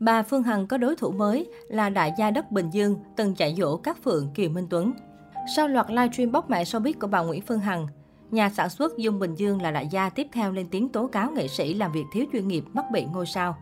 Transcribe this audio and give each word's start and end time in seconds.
Bà 0.00 0.22
Phương 0.22 0.42
Hằng 0.42 0.66
có 0.66 0.76
đối 0.76 0.96
thủ 0.96 1.10
mới 1.10 1.46
là 1.68 1.90
đại 1.90 2.12
gia 2.18 2.30
đất 2.30 2.50
Bình 2.50 2.70
Dương, 2.70 2.96
từng 3.16 3.34
chạy 3.34 3.54
dỗ 3.58 3.76
các 3.76 4.02
phượng 4.02 4.30
Kiều 4.34 4.50
Minh 4.50 4.66
Tuấn. 4.70 4.92
Sau 5.56 5.68
loạt 5.68 5.90
livestream 5.90 6.32
bóc 6.32 6.50
mẹ 6.50 6.64
showbiz 6.64 6.92
của 7.00 7.06
bà 7.06 7.20
Nguyễn 7.20 7.42
Phương 7.42 7.58
Hằng, 7.58 7.86
nhà 8.30 8.50
sản 8.50 8.70
xuất 8.70 8.98
Dung 8.98 9.18
Bình 9.18 9.34
Dương 9.34 9.62
là 9.62 9.70
đại 9.70 9.88
gia 9.90 10.10
tiếp 10.10 10.26
theo 10.32 10.52
lên 10.52 10.66
tiếng 10.70 10.88
tố 10.88 11.06
cáo 11.06 11.30
nghệ 11.30 11.48
sĩ 11.48 11.74
làm 11.74 11.92
việc 11.92 12.04
thiếu 12.12 12.24
chuyên 12.32 12.48
nghiệp, 12.48 12.64
mắc 12.72 12.84
bệnh 12.92 13.12
ngôi 13.12 13.26
sao. 13.26 13.56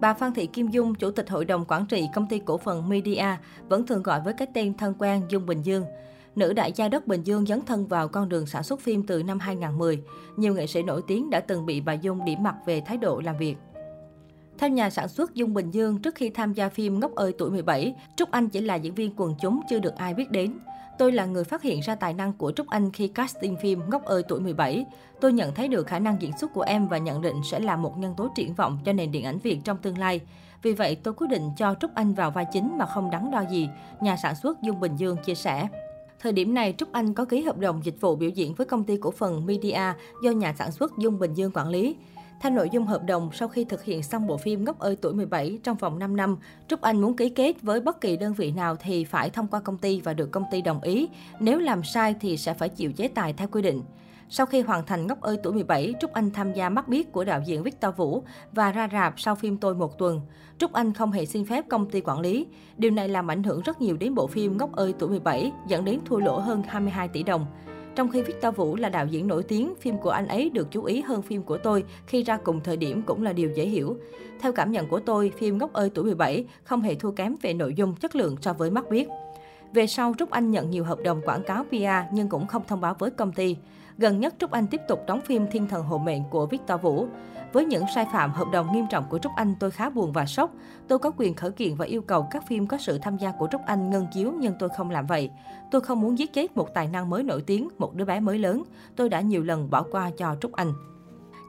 Bà 0.00 0.14
Phan 0.14 0.34
Thị 0.34 0.46
Kim 0.46 0.68
Dung, 0.68 0.94
chủ 0.94 1.10
tịch 1.10 1.30
hội 1.30 1.44
đồng 1.44 1.64
quản 1.68 1.86
trị 1.86 2.08
công 2.14 2.28
ty 2.28 2.40
cổ 2.44 2.58
phần 2.58 2.88
Media, 2.88 3.36
vẫn 3.68 3.86
thường 3.86 4.02
gọi 4.02 4.20
với 4.20 4.34
cái 4.34 4.48
tên 4.54 4.74
thân 4.76 4.94
quen 4.98 5.22
Dung 5.28 5.46
Bình 5.46 5.62
Dương. 5.62 5.84
Nữ 6.36 6.52
đại 6.52 6.72
gia 6.72 6.88
đất 6.88 7.06
Bình 7.06 7.22
Dương 7.22 7.46
dấn 7.46 7.62
thân 7.62 7.86
vào 7.86 8.08
con 8.08 8.28
đường 8.28 8.46
sản 8.46 8.62
xuất 8.62 8.80
phim 8.80 9.06
từ 9.06 9.22
năm 9.22 9.38
2010. 9.38 10.02
Nhiều 10.36 10.54
nghệ 10.54 10.66
sĩ 10.66 10.82
nổi 10.82 11.02
tiếng 11.06 11.30
đã 11.30 11.40
từng 11.40 11.66
bị 11.66 11.80
bà 11.80 11.92
Dung 11.92 12.24
điểm 12.24 12.42
mặt 12.42 12.54
về 12.66 12.80
thái 12.80 12.96
độ 12.96 13.20
làm 13.20 13.36
việc. 13.36 13.56
Theo 14.58 14.70
nhà 14.70 14.90
sản 14.90 15.08
xuất 15.08 15.34
Dung 15.34 15.54
Bình 15.54 15.70
Dương, 15.70 15.98
trước 15.98 16.14
khi 16.14 16.30
tham 16.30 16.52
gia 16.52 16.68
phim 16.68 17.00
Ngốc 17.00 17.14
ơi 17.14 17.34
tuổi 17.38 17.50
17, 17.50 17.94
Trúc 18.16 18.30
Anh 18.30 18.48
chỉ 18.48 18.60
là 18.60 18.74
diễn 18.74 18.94
viên 18.94 19.12
quần 19.16 19.34
chúng 19.40 19.60
chưa 19.70 19.78
được 19.78 19.96
ai 19.96 20.14
biết 20.14 20.30
đến. 20.30 20.58
Tôi 20.98 21.12
là 21.12 21.26
người 21.26 21.44
phát 21.44 21.62
hiện 21.62 21.80
ra 21.80 21.94
tài 21.94 22.14
năng 22.14 22.32
của 22.32 22.52
Trúc 22.52 22.68
Anh 22.68 22.92
khi 22.92 23.08
casting 23.08 23.56
phim 23.56 23.80
Ngốc 23.90 24.04
ơi 24.04 24.22
tuổi 24.28 24.40
17. 24.40 24.84
Tôi 25.20 25.32
nhận 25.32 25.54
thấy 25.54 25.68
được 25.68 25.86
khả 25.86 25.98
năng 25.98 26.22
diễn 26.22 26.38
xuất 26.38 26.52
của 26.54 26.60
em 26.60 26.88
và 26.88 26.98
nhận 26.98 27.22
định 27.22 27.36
sẽ 27.50 27.60
là 27.60 27.76
một 27.76 27.98
nhân 27.98 28.14
tố 28.16 28.28
triển 28.36 28.54
vọng 28.54 28.78
cho 28.84 28.92
nền 28.92 29.12
điện 29.12 29.24
ảnh 29.24 29.38
Việt 29.38 29.58
trong 29.64 29.78
tương 29.78 29.98
lai. 29.98 30.20
Vì 30.62 30.72
vậy, 30.72 30.96
tôi 31.02 31.14
quyết 31.14 31.26
định 31.30 31.50
cho 31.56 31.74
Trúc 31.80 31.94
Anh 31.94 32.14
vào 32.14 32.30
vai 32.30 32.46
chính 32.52 32.78
mà 32.78 32.86
không 32.86 33.10
đắn 33.10 33.30
đo 33.30 33.44
gì, 33.50 33.68
nhà 34.00 34.16
sản 34.16 34.34
xuất 34.34 34.62
Dung 34.62 34.80
Bình 34.80 34.96
Dương 34.96 35.16
chia 35.24 35.34
sẻ. 35.34 35.68
Thời 36.20 36.32
điểm 36.32 36.54
này, 36.54 36.74
Trúc 36.78 36.92
Anh 36.92 37.14
có 37.14 37.24
ký 37.24 37.42
hợp 37.42 37.58
đồng 37.58 37.80
dịch 37.84 38.00
vụ 38.00 38.16
biểu 38.16 38.30
diễn 38.30 38.54
với 38.54 38.66
công 38.66 38.84
ty 38.84 38.96
cổ 38.96 39.10
phần 39.10 39.46
Media 39.46 39.92
do 40.22 40.30
nhà 40.30 40.54
sản 40.58 40.72
xuất 40.72 40.92
Dung 40.98 41.18
Bình 41.18 41.34
Dương 41.34 41.50
quản 41.54 41.68
lý. 41.68 41.96
Theo 42.40 42.52
nội 42.52 42.68
dung 42.72 42.86
hợp 42.86 43.04
đồng, 43.04 43.30
sau 43.32 43.48
khi 43.48 43.64
thực 43.64 43.84
hiện 43.84 44.02
xong 44.02 44.26
bộ 44.26 44.36
phim 44.36 44.64
Ngốc 44.64 44.78
ơi 44.78 44.96
tuổi 44.96 45.14
17 45.14 45.58
trong 45.62 45.76
vòng 45.76 45.98
5 45.98 46.16
năm, 46.16 46.36
Trúc 46.68 46.80
Anh 46.80 47.00
muốn 47.00 47.16
ký 47.16 47.28
kết 47.28 47.62
với 47.62 47.80
bất 47.80 48.00
kỳ 48.00 48.16
đơn 48.16 48.34
vị 48.34 48.50
nào 48.50 48.76
thì 48.76 49.04
phải 49.04 49.30
thông 49.30 49.46
qua 49.46 49.60
công 49.60 49.78
ty 49.78 50.00
và 50.00 50.14
được 50.14 50.30
công 50.30 50.44
ty 50.50 50.62
đồng 50.62 50.80
ý. 50.80 51.08
Nếu 51.40 51.58
làm 51.58 51.84
sai 51.84 52.14
thì 52.20 52.36
sẽ 52.36 52.54
phải 52.54 52.68
chịu 52.68 52.92
chế 52.92 53.08
tài 53.08 53.32
theo 53.32 53.48
quy 53.48 53.62
định. 53.62 53.82
Sau 54.28 54.46
khi 54.46 54.60
hoàn 54.60 54.86
thành 54.86 55.06
Ngốc 55.06 55.20
ơi 55.20 55.36
tuổi 55.42 55.52
17, 55.52 55.94
Trúc 56.00 56.12
Anh 56.12 56.30
tham 56.30 56.52
gia 56.52 56.68
mắt 56.68 56.88
biết 56.88 57.12
của 57.12 57.24
đạo 57.24 57.40
diễn 57.46 57.62
Victor 57.62 57.96
Vũ 57.96 58.22
và 58.52 58.72
ra 58.72 58.88
rạp 58.92 59.20
sau 59.20 59.34
phim 59.34 59.56
Tôi 59.56 59.74
một 59.74 59.98
tuần. 59.98 60.20
Trúc 60.58 60.72
Anh 60.72 60.92
không 60.92 61.12
hề 61.12 61.26
xin 61.26 61.44
phép 61.44 61.64
công 61.68 61.90
ty 61.90 62.00
quản 62.00 62.20
lý. 62.20 62.46
Điều 62.76 62.90
này 62.90 63.08
làm 63.08 63.30
ảnh 63.30 63.42
hưởng 63.42 63.60
rất 63.60 63.80
nhiều 63.80 63.96
đến 63.96 64.14
bộ 64.14 64.26
phim 64.26 64.56
Ngốc 64.56 64.76
ơi 64.76 64.94
tuổi 64.98 65.08
17, 65.10 65.52
dẫn 65.68 65.84
đến 65.84 66.00
thua 66.04 66.18
lỗ 66.18 66.38
hơn 66.38 66.62
22 66.68 67.08
tỷ 67.08 67.22
đồng. 67.22 67.46
Trong 67.96 68.08
khi 68.10 68.22
Victor 68.22 68.54
Vũ 68.56 68.76
là 68.76 68.88
đạo 68.88 69.06
diễn 69.06 69.26
nổi 69.28 69.42
tiếng, 69.42 69.74
phim 69.80 69.98
của 69.98 70.10
anh 70.10 70.28
ấy 70.28 70.50
được 70.50 70.68
chú 70.70 70.84
ý 70.84 71.00
hơn 71.00 71.22
phim 71.22 71.42
của 71.42 71.58
tôi 71.58 71.84
khi 72.06 72.22
ra 72.22 72.36
cùng 72.36 72.60
thời 72.60 72.76
điểm 72.76 73.02
cũng 73.02 73.22
là 73.22 73.32
điều 73.32 73.50
dễ 73.50 73.66
hiểu. 73.66 73.96
Theo 74.40 74.52
cảm 74.52 74.72
nhận 74.72 74.88
của 74.88 75.00
tôi, 75.00 75.32
phim 75.38 75.58
Ngốc 75.58 75.72
ơi 75.72 75.90
tuổi 75.94 76.04
17 76.04 76.44
không 76.64 76.80
hề 76.80 76.94
thua 76.94 77.10
kém 77.10 77.34
về 77.42 77.54
nội 77.54 77.74
dung 77.74 77.94
chất 77.94 78.16
lượng 78.16 78.36
so 78.40 78.52
với 78.52 78.70
mắt 78.70 78.90
biết. 78.90 79.08
Về 79.72 79.86
sau, 79.86 80.14
Trúc 80.18 80.30
Anh 80.30 80.50
nhận 80.50 80.70
nhiều 80.70 80.84
hợp 80.84 80.98
đồng 81.04 81.20
quảng 81.24 81.42
cáo 81.42 81.64
PR 81.64 82.12
nhưng 82.12 82.28
cũng 82.28 82.46
không 82.46 82.62
thông 82.68 82.80
báo 82.80 82.96
với 82.98 83.10
công 83.10 83.32
ty. 83.32 83.56
Gần 83.98 84.20
nhất, 84.20 84.34
Trúc 84.38 84.50
Anh 84.50 84.66
tiếp 84.66 84.80
tục 84.88 85.04
đóng 85.06 85.20
phim 85.20 85.46
Thiên 85.50 85.68
thần 85.68 85.84
hộ 85.84 85.98
mệnh 85.98 86.22
của 86.30 86.46
Victor 86.46 86.80
Vũ. 86.80 87.06
Với 87.52 87.64
những 87.64 87.84
sai 87.94 88.06
phạm 88.12 88.32
hợp 88.32 88.48
đồng 88.52 88.72
nghiêm 88.72 88.86
trọng 88.90 89.04
của 89.08 89.18
Trúc 89.18 89.32
Anh, 89.36 89.54
tôi 89.60 89.70
khá 89.70 89.90
buồn 89.90 90.12
và 90.12 90.26
sốc. 90.26 90.50
Tôi 90.88 90.98
có 90.98 91.10
quyền 91.16 91.34
khởi 91.34 91.50
kiện 91.50 91.74
và 91.74 91.84
yêu 91.84 92.02
cầu 92.02 92.28
các 92.30 92.46
phim 92.46 92.66
có 92.66 92.78
sự 92.78 92.98
tham 92.98 93.16
gia 93.16 93.32
của 93.32 93.48
Trúc 93.52 93.60
Anh 93.66 93.90
ngân 93.90 94.06
chiếu 94.12 94.32
nhưng 94.40 94.54
tôi 94.58 94.68
không 94.76 94.90
làm 94.90 95.06
vậy. 95.06 95.30
Tôi 95.70 95.80
không 95.80 96.00
muốn 96.00 96.18
giết 96.18 96.32
chết 96.32 96.56
một 96.56 96.74
tài 96.74 96.88
năng 96.88 97.10
mới 97.10 97.22
nổi 97.22 97.42
tiếng, 97.46 97.68
một 97.78 97.94
đứa 97.94 98.04
bé 98.04 98.20
mới 98.20 98.38
lớn. 98.38 98.62
Tôi 98.96 99.08
đã 99.08 99.20
nhiều 99.20 99.42
lần 99.42 99.70
bỏ 99.70 99.82
qua 99.82 100.10
cho 100.18 100.36
Trúc 100.40 100.52
Anh. 100.52 100.72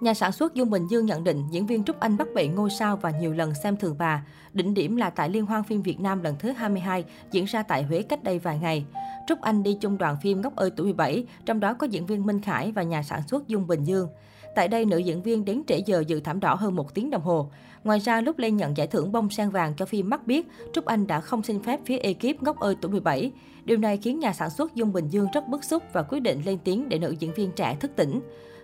Nhà 0.02 0.14
sản 0.14 0.32
xuất 0.32 0.54
Dung 0.54 0.70
Bình 0.70 0.88
Dương 0.88 1.06
nhận 1.06 1.24
định 1.24 1.44
diễn 1.52 1.66
viên 1.66 1.84
Trúc 1.84 2.00
Anh 2.00 2.18
bắt 2.18 2.28
bệnh 2.36 2.56
ngôi 2.56 2.70
sao 2.70 2.98
và 2.98 3.12
nhiều 3.12 3.34
lần 3.34 3.54
xem 3.64 3.78
thường 3.78 3.96
bà. 4.00 4.26
Đỉnh 4.54 4.74
điểm 4.74 4.96
là 4.96 5.10
tại 5.10 5.30
Liên 5.30 5.46
hoan 5.46 5.64
phim 5.64 5.82
Việt 5.82 6.00
Nam 6.00 6.24
lần 6.24 6.36
thứ 6.40 6.52
22 6.52 7.04
diễn 7.32 7.46
ra 7.46 7.64
tại 7.64 7.84
Huế 7.84 8.02
cách 8.02 8.24
đây 8.24 8.40
vài 8.40 8.60
ngày. 8.60 8.86
Trúc 9.28 9.42
Anh 9.42 9.64
đi 9.64 9.78
chung 9.82 9.98
đoàn 9.98 10.18
phim 10.22 10.42
Ngốc 10.42 10.56
ơi 10.56 10.72
tuổi 10.76 10.86
17, 10.86 11.26
trong 11.46 11.60
đó 11.60 11.74
có 11.74 11.88
diễn 11.88 12.06
viên 12.06 12.26
Minh 12.26 12.42
Khải 12.42 12.72
và 12.72 12.84
nhà 12.84 13.04
sản 13.04 13.22
xuất 13.28 13.48
Dung 13.48 13.68
Bình 13.68 13.84
Dương. 13.84 14.08
Tại 14.56 14.68
đây, 14.68 14.86
nữ 14.86 14.98
diễn 14.98 15.22
viên 15.22 15.46
đến 15.46 15.64
trễ 15.68 15.78
giờ 15.86 16.04
dự 16.08 16.20
thảm 16.20 16.40
đỏ 16.40 16.56
hơn 16.56 16.76
một 16.76 16.94
tiếng 16.94 17.10
đồng 17.10 17.22
hồ. 17.22 17.50
Ngoài 17.84 18.00
ra, 18.00 18.22
lúc 18.22 18.40
lên 18.40 18.58
nhận 18.58 18.78
giải 18.78 18.88
thưởng 18.88 19.12
bông 19.12 19.30
sen 19.30 19.50
vàng 19.50 19.74
cho 19.78 19.86
phim 19.86 20.10
Mắt 20.10 20.28
Biết, 20.28 20.48
Trúc 20.74 20.86
Anh 20.86 21.08
đã 21.08 21.20
không 21.22 21.44
xin 21.44 21.64
phép 21.64 21.80
phía 21.86 21.98
ekip 21.98 22.44
Ngốc 22.44 22.60
ơi 22.60 22.76
tuổi 22.82 22.92
17. 22.92 23.32
Điều 23.66 23.78
này 23.78 23.98
khiến 23.98 24.20
nhà 24.20 24.34
sản 24.34 24.50
xuất 24.50 24.76
Dung 24.76 24.94
Bình 24.94 25.08
Dương 25.10 25.28
rất 25.34 25.48
bức 25.48 25.64
xúc 25.64 25.84
và 25.94 26.04
quyết 26.04 26.20
định 26.20 26.42
lên 26.46 26.58
tiếng 26.64 26.90
để 26.90 27.00
nữ 27.00 27.16
diễn 27.20 27.34
viên 27.34 27.52
trẻ 27.52 27.78
thức 27.80 27.92
tỉnh. 27.96 28.20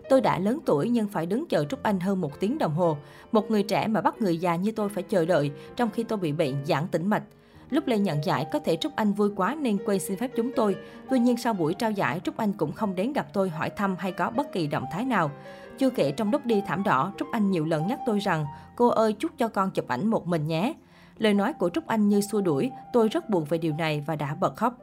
Tôi 0.09 0.21
đã 0.21 0.39
lớn 0.39 0.59
tuổi 0.65 0.89
nhưng 0.89 1.07
phải 1.07 1.25
đứng 1.25 1.45
chờ 1.49 1.65
Trúc 1.65 1.83
Anh 1.83 1.99
hơn 1.99 2.21
một 2.21 2.39
tiếng 2.39 2.57
đồng 2.57 2.75
hồ. 2.75 2.97
Một 3.31 3.51
người 3.51 3.63
trẻ 3.63 3.87
mà 3.87 4.01
bắt 4.01 4.21
người 4.21 4.37
già 4.37 4.55
như 4.55 4.71
tôi 4.71 4.89
phải 4.89 5.03
chờ 5.03 5.25
đợi, 5.25 5.51
trong 5.75 5.89
khi 5.89 6.03
tôi 6.03 6.19
bị 6.19 6.31
bệnh 6.31 6.65
giãn 6.65 6.87
tĩnh 6.87 7.07
mạch. 7.07 7.23
Lúc 7.69 7.87
lê 7.87 7.97
nhận 7.97 8.25
giải, 8.25 8.47
có 8.53 8.59
thể 8.59 8.75
Trúc 8.75 8.95
Anh 8.95 9.13
vui 9.13 9.29
quá 9.35 9.55
nên 9.61 9.77
quên 9.85 9.99
xin 9.99 10.17
phép 10.17 10.31
chúng 10.35 10.51
tôi. 10.55 10.75
Tuy 11.09 11.19
nhiên 11.19 11.37
sau 11.37 11.53
buổi 11.53 11.73
trao 11.73 11.91
giải, 11.91 12.19
Trúc 12.19 12.37
Anh 12.37 12.53
cũng 12.53 12.71
không 12.71 12.95
đến 12.95 13.13
gặp 13.13 13.27
tôi 13.33 13.49
hỏi 13.49 13.69
thăm 13.69 13.95
hay 13.99 14.11
có 14.11 14.29
bất 14.29 14.53
kỳ 14.53 14.67
động 14.67 14.85
thái 14.91 15.05
nào. 15.05 15.31
Chưa 15.77 15.89
kể 15.89 16.11
trong 16.11 16.31
lúc 16.31 16.45
đi 16.45 16.61
thảm 16.67 16.83
đỏ, 16.83 17.13
Trúc 17.17 17.27
Anh 17.31 17.51
nhiều 17.51 17.65
lần 17.65 17.87
nhắc 17.87 17.99
tôi 18.05 18.19
rằng, 18.19 18.45
cô 18.75 18.87
ơi 18.87 19.13
chúc 19.13 19.31
cho 19.37 19.47
con 19.47 19.71
chụp 19.71 19.87
ảnh 19.87 20.07
một 20.07 20.27
mình 20.27 20.47
nhé. 20.47 20.73
Lời 21.17 21.33
nói 21.33 21.53
của 21.53 21.69
Trúc 21.69 21.87
Anh 21.87 22.09
như 22.09 22.21
xua 22.21 22.41
đuổi, 22.41 22.71
tôi 22.93 23.07
rất 23.07 23.29
buồn 23.29 23.45
về 23.49 23.57
điều 23.57 23.73
này 23.73 24.03
và 24.07 24.15
đã 24.15 24.35
bật 24.35 24.55
khóc. 24.55 24.73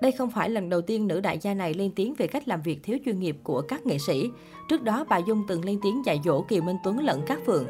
Đây 0.00 0.12
không 0.12 0.30
phải 0.30 0.50
lần 0.50 0.68
đầu 0.68 0.80
tiên 0.80 1.06
nữ 1.06 1.20
đại 1.20 1.38
gia 1.38 1.54
này 1.54 1.74
lên 1.74 1.90
tiếng 1.96 2.14
về 2.14 2.26
cách 2.26 2.48
làm 2.48 2.62
việc 2.62 2.82
thiếu 2.82 2.98
chuyên 3.04 3.20
nghiệp 3.20 3.36
của 3.42 3.62
các 3.68 3.86
nghệ 3.86 3.98
sĩ. 3.98 4.30
Trước 4.68 4.82
đó, 4.82 5.04
bà 5.08 5.18
Dung 5.18 5.42
từng 5.48 5.64
lên 5.64 5.78
tiếng 5.82 6.02
dạy 6.06 6.20
dỗ 6.24 6.42
Kiều 6.42 6.62
Minh 6.62 6.76
Tuấn 6.84 6.98
lẫn 6.98 7.22
các 7.26 7.38
phượng. 7.46 7.66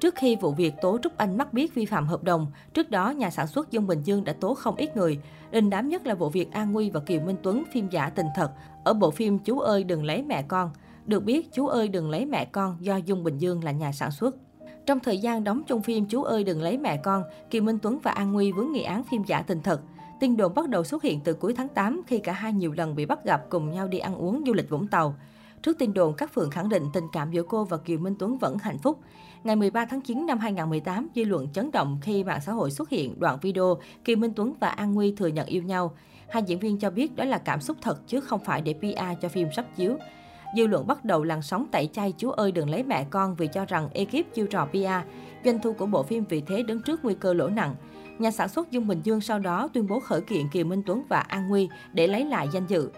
Trước 0.00 0.14
khi 0.14 0.36
vụ 0.36 0.52
việc 0.52 0.74
tố 0.82 0.98
Trúc 1.02 1.16
Anh 1.16 1.36
mắc 1.38 1.52
biết 1.52 1.74
vi 1.74 1.84
phạm 1.86 2.06
hợp 2.06 2.24
đồng, 2.24 2.46
trước 2.74 2.90
đó 2.90 3.10
nhà 3.10 3.30
sản 3.30 3.46
xuất 3.46 3.70
Dung 3.70 3.86
Bình 3.86 4.02
Dương 4.04 4.24
đã 4.24 4.32
tố 4.32 4.54
không 4.54 4.76
ít 4.76 4.96
người. 4.96 5.18
Đình 5.50 5.70
đám 5.70 5.88
nhất 5.88 6.06
là 6.06 6.14
vụ 6.14 6.28
việc 6.28 6.52
An 6.52 6.72
Nguy 6.72 6.90
và 6.90 7.00
Kiều 7.00 7.20
Minh 7.20 7.36
Tuấn 7.42 7.64
phim 7.72 7.88
giả 7.88 8.10
tình 8.10 8.26
thật 8.36 8.50
ở 8.84 8.94
bộ 8.94 9.10
phim 9.10 9.38
Chú 9.38 9.58
ơi 9.58 9.84
đừng 9.84 10.04
lấy 10.04 10.22
mẹ 10.22 10.42
con. 10.42 10.70
Được 11.06 11.24
biết, 11.24 11.52
Chú 11.52 11.66
ơi 11.66 11.88
đừng 11.88 12.10
lấy 12.10 12.26
mẹ 12.26 12.44
con 12.44 12.76
do 12.80 12.96
Dung 12.96 13.24
Bình 13.24 13.38
Dương 13.38 13.64
là 13.64 13.72
nhà 13.72 13.92
sản 13.92 14.10
xuất. 14.10 14.36
Trong 14.86 15.00
thời 15.00 15.18
gian 15.18 15.44
đóng 15.44 15.62
chung 15.66 15.82
phim 15.82 16.06
Chú 16.06 16.22
ơi 16.22 16.44
đừng 16.44 16.62
lấy 16.62 16.78
mẹ 16.78 16.96
con, 16.96 17.22
Kiều 17.50 17.62
Minh 17.62 17.78
Tuấn 17.82 17.98
và 18.02 18.10
An 18.10 18.32
Nguy 18.32 18.52
vướng 18.52 18.72
nghi 18.72 18.82
án 18.82 19.04
phim 19.04 19.24
giả 19.24 19.42
tình 19.42 19.62
thật. 19.62 19.80
Tin 20.20 20.36
đồn 20.36 20.54
bắt 20.54 20.68
đầu 20.68 20.84
xuất 20.84 21.02
hiện 21.02 21.20
từ 21.20 21.34
cuối 21.34 21.54
tháng 21.54 21.68
8 21.68 22.02
khi 22.06 22.18
cả 22.18 22.32
hai 22.32 22.52
nhiều 22.52 22.72
lần 22.72 22.94
bị 22.94 23.06
bắt 23.06 23.24
gặp 23.24 23.42
cùng 23.50 23.70
nhau 23.70 23.88
đi 23.88 23.98
ăn 23.98 24.14
uống 24.14 24.42
du 24.46 24.52
lịch 24.52 24.70
Vũng 24.70 24.86
Tàu. 24.86 25.14
Trước 25.62 25.78
tin 25.78 25.94
đồn, 25.94 26.14
các 26.14 26.34
phường 26.34 26.50
khẳng 26.50 26.68
định 26.68 26.82
tình 26.92 27.04
cảm 27.12 27.30
giữa 27.30 27.42
cô 27.48 27.64
và 27.64 27.76
Kiều 27.76 27.98
Minh 27.98 28.14
Tuấn 28.18 28.38
vẫn 28.38 28.58
hạnh 28.58 28.78
phúc. 28.78 29.00
Ngày 29.44 29.56
13 29.56 29.86
tháng 29.86 30.00
9 30.00 30.26
năm 30.26 30.38
2018, 30.38 31.08
dư 31.14 31.24
luận 31.24 31.48
chấn 31.52 31.70
động 31.70 31.98
khi 32.02 32.24
mạng 32.24 32.40
xã 32.46 32.52
hội 32.52 32.70
xuất 32.70 32.88
hiện 32.88 33.20
đoạn 33.20 33.38
video 33.42 33.78
Kiều 34.04 34.16
Minh 34.16 34.32
Tuấn 34.36 34.54
và 34.60 34.68
An 34.68 34.94
Nguy 34.94 35.12
thừa 35.12 35.26
nhận 35.26 35.46
yêu 35.46 35.62
nhau. 35.62 35.96
Hai 36.28 36.42
diễn 36.42 36.58
viên 36.58 36.78
cho 36.78 36.90
biết 36.90 37.16
đó 37.16 37.24
là 37.24 37.38
cảm 37.38 37.60
xúc 37.60 37.76
thật 37.82 38.00
chứ 38.06 38.20
không 38.20 38.40
phải 38.44 38.60
để 38.60 38.74
PR 38.74 39.20
cho 39.22 39.28
phim 39.28 39.48
sắp 39.56 39.66
chiếu. 39.76 39.96
Dư 40.56 40.66
luận 40.66 40.86
bắt 40.86 41.04
đầu 41.04 41.24
làn 41.24 41.42
sóng 41.42 41.66
tẩy 41.72 41.88
chay 41.92 42.12
chú 42.18 42.30
ơi 42.30 42.52
đừng 42.52 42.70
lấy 42.70 42.82
mẹ 42.82 43.06
con 43.10 43.34
vì 43.34 43.48
cho 43.52 43.64
rằng 43.64 43.88
ekip 43.92 44.34
chiêu 44.34 44.46
trò 44.46 44.66
PR. 44.66 45.08
Doanh 45.44 45.58
thu 45.62 45.72
của 45.72 45.86
bộ 45.86 46.02
phim 46.02 46.24
vì 46.28 46.40
thế 46.40 46.62
đứng 46.62 46.82
trước 46.82 47.04
nguy 47.04 47.14
cơ 47.14 47.34
lỗ 47.34 47.48
nặng. 47.48 47.74
Nhà 48.18 48.30
sản 48.30 48.48
xuất 48.48 48.70
Dung 48.70 48.86
Bình 48.86 49.00
Dương 49.04 49.20
sau 49.20 49.38
đó 49.38 49.68
tuyên 49.72 49.86
bố 49.86 50.00
khởi 50.00 50.20
kiện 50.20 50.48
Kiều 50.48 50.64
Minh 50.64 50.82
Tuấn 50.86 51.02
và 51.08 51.20
An 51.20 51.48
Nguy 51.48 51.68
để 51.92 52.06
lấy 52.06 52.24
lại 52.24 52.48
danh 52.52 52.66
dự. 52.66 52.90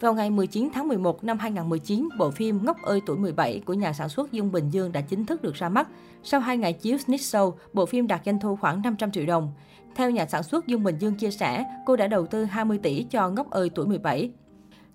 Vào 0.00 0.14
ngày 0.14 0.30
19 0.30 0.68
tháng 0.74 0.88
11 0.88 1.24
năm 1.24 1.38
2019, 1.38 2.08
bộ 2.18 2.30
phim 2.30 2.64
Ngốc 2.64 2.82
ơi 2.82 3.00
tuổi 3.06 3.16
17 3.16 3.62
của 3.66 3.74
nhà 3.74 3.92
sản 3.92 4.08
xuất 4.08 4.32
Dung 4.32 4.52
Bình 4.52 4.70
Dương 4.70 4.92
đã 4.92 5.00
chính 5.00 5.26
thức 5.26 5.42
được 5.42 5.54
ra 5.54 5.68
mắt. 5.68 5.88
Sau 6.22 6.40
2 6.40 6.56
ngày 6.56 6.72
chiếu 6.72 6.98
Snitch 6.98 7.22
show, 7.22 7.52
bộ 7.72 7.86
phim 7.86 8.06
đạt 8.06 8.20
doanh 8.26 8.40
thu 8.40 8.56
khoảng 8.56 8.82
500 8.82 9.10
triệu 9.10 9.26
đồng. 9.26 9.52
Theo 9.94 10.10
nhà 10.10 10.26
sản 10.26 10.42
xuất 10.42 10.66
Dung 10.66 10.82
Bình 10.82 10.98
Dương 10.98 11.14
chia 11.14 11.30
sẻ, 11.30 11.64
cô 11.86 11.96
đã 11.96 12.06
đầu 12.06 12.26
tư 12.26 12.44
20 12.44 12.78
tỷ 12.82 13.02
cho 13.10 13.30
Ngốc 13.30 13.50
ơi 13.50 13.70
tuổi 13.74 13.86
17. 13.86 14.30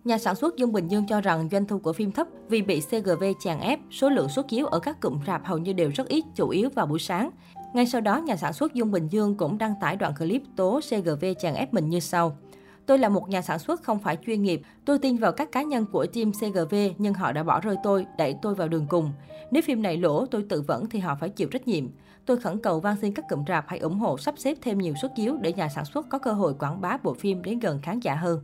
Nhà 0.03 0.17
sản 0.17 0.35
xuất 0.35 0.57
Dương 0.57 0.71
Bình 0.71 0.87
Dương 0.87 1.07
cho 1.07 1.21
rằng 1.21 1.49
doanh 1.51 1.65
thu 1.65 1.79
của 1.79 1.93
phim 1.93 2.11
thấp 2.11 2.27
vì 2.49 2.61
bị 2.61 2.79
CGV 2.79 3.23
chèn 3.39 3.59
ép, 3.59 3.79
số 3.91 4.09
lượng 4.09 4.29
xuất 4.29 4.47
chiếu 4.47 4.65
ở 4.65 4.79
các 4.79 5.01
cụm 5.01 5.19
rạp 5.27 5.45
hầu 5.45 5.57
như 5.57 5.73
đều 5.73 5.91
rất 5.95 6.07
ít, 6.07 6.25
chủ 6.35 6.49
yếu 6.49 6.69
vào 6.75 6.85
buổi 6.85 6.99
sáng. 6.99 7.29
Ngay 7.73 7.85
sau 7.85 8.01
đó, 8.01 8.17
nhà 8.17 8.35
sản 8.35 8.53
xuất 8.53 8.73
Dương 8.73 8.91
Bình 8.91 9.07
Dương 9.07 9.35
cũng 9.37 9.57
đăng 9.57 9.73
tải 9.81 9.95
đoạn 9.95 10.13
clip 10.15 10.41
tố 10.55 10.79
CGV 10.79 11.25
chèn 11.39 11.53
ép 11.53 11.73
mình 11.73 11.89
như 11.89 11.99
sau. 11.99 12.37
Tôi 12.85 12.99
là 12.99 13.09
một 13.09 13.29
nhà 13.29 13.41
sản 13.41 13.59
xuất 13.59 13.83
không 13.83 13.99
phải 13.99 14.17
chuyên 14.25 14.43
nghiệp. 14.43 14.61
Tôi 14.85 14.99
tin 14.99 15.17
vào 15.17 15.31
các 15.31 15.51
cá 15.51 15.61
nhân 15.61 15.85
của 15.91 16.05
team 16.05 16.31
CGV 16.31 16.75
nhưng 16.97 17.13
họ 17.13 17.31
đã 17.31 17.43
bỏ 17.43 17.59
rơi 17.59 17.75
tôi, 17.83 18.05
đẩy 18.17 18.35
tôi 18.41 18.55
vào 18.55 18.67
đường 18.67 18.85
cùng. 18.89 19.11
Nếu 19.51 19.63
phim 19.65 19.81
này 19.81 19.97
lỗ, 19.97 20.25
tôi 20.25 20.45
tự 20.49 20.61
vẫn 20.61 20.89
thì 20.89 20.99
họ 20.99 21.15
phải 21.19 21.29
chịu 21.29 21.47
trách 21.51 21.67
nhiệm. 21.67 21.87
Tôi 22.25 22.37
khẩn 22.37 22.59
cầu 22.59 22.79
van 22.79 22.95
xin 23.01 23.13
các 23.13 23.25
cụm 23.29 23.43
rạp 23.47 23.65
hãy 23.67 23.79
ủng 23.79 23.99
hộ 23.99 24.17
sắp 24.17 24.35
xếp 24.37 24.57
thêm 24.61 24.77
nhiều 24.77 24.93
suất 25.01 25.11
chiếu 25.15 25.37
để 25.41 25.53
nhà 25.53 25.69
sản 25.69 25.85
xuất 25.85 26.09
có 26.09 26.19
cơ 26.19 26.31
hội 26.31 26.53
quảng 26.59 26.81
bá 26.81 26.97
bộ 27.03 27.13
phim 27.13 27.41
đến 27.41 27.59
gần 27.59 27.79
khán 27.81 27.99
giả 27.99 28.15
hơn. 28.15 28.39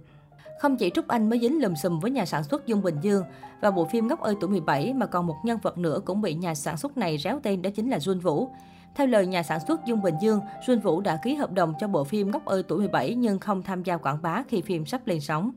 Không 0.60 0.78
chỉ 0.78 0.90
Trúc 0.90 1.08
Anh 1.08 1.30
mới 1.30 1.40
dính 1.40 1.62
lùm 1.62 1.74
xùm 1.74 2.00
với 2.00 2.12
nhà 2.12 2.26
sản 2.26 2.44
xuất 2.44 2.66
Dung 2.66 2.82
Bình 2.82 2.96
Dương 3.02 3.24
và 3.62 3.72
bộ 3.72 3.86
phim 3.86 4.08
Ngốc 4.08 4.20
ơi 4.20 4.36
tuổi 4.42 4.50
17 4.50 4.94
mà 4.94 5.06
còn 5.06 5.28
một 5.28 5.36
nhân 5.44 5.60
vật 5.62 5.78
nữa 5.78 6.00
cũng 6.06 6.22
bị 6.22 6.34
nhà 6.34 6.56
sản 6.56 6.78
xuất 6.78 6.98
này 6.98 7.18
réo 7.18 7.40
tên 7.44 7.62
đó 7.62 7.70
chính 7.76 7.90
là 7.90 7.98
Jun 7.98 8.20
Vũ. 8.20 8.50
Theo 8.96 9.08
lời 9.08 9.28
nhà 9.28 9.44
sản 9.44 9.60
xuất 9.68 9.86
Dung 9.86 10.02
Bình 10.02 10.16
Dương, 10.22 10.40
Jun 10.68 10.80
Vũ 10.80 11.02
đã 11.02 11.20
ký 11.24 11.36
hợp 11.36 11.52
đồng 11.52 11.74
cho 11.80 11.88
bộ 11.88 12.04
phim 12.04 12.32
Ngốc 12.32 12.46
ơi 12.46 12.64
tuổi 12.64 12.80
17 12.80 13.16
nhưng 13.16 13.40
không 13.40 13.64
tham 13.64 13.84
gia 13.84 13.98
quảng 13.98 14.22
bá 14.22 14.44
khi 14.48 14.62
phim 14.62 14.86
sắp 14.86 15.08
lên 15.08 15.22
sóng. 15.22 15.52